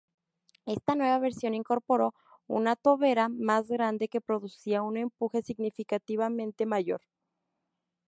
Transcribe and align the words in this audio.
Esta 0.65 0.95
nueva 0.95 1.19
versión 1.19 1.53
incorporó 1.53 2.15
una 2.47 2.75
tobera 2.75 3.29
más 3.29 3.67
grande 3.67 4.07
que 4.07 4.19
producía 4.19 4.81
un 4.81 4.97
empuje 4.97 5.43
significativamente 5.43 6.65
mayor. 6.65 7.03